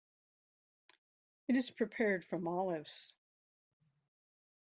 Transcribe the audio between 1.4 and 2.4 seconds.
It is prepared